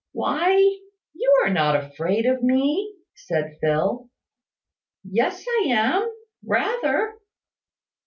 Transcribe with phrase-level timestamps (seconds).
[0.13, 0.55] "Why,
[1.13, 4.09] you are not afraid of me?" said Phil.
[5.07, 6.09] "Yes I am
[6.43, 7.17] rather."